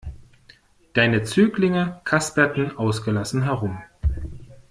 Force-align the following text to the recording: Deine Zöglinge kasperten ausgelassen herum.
Deine 0.93 1.21
Zöglinge 1.25 2.01
kasperten 2.05 2.75
ausgelassen 2.75 3.43
herum. 3.43 3.77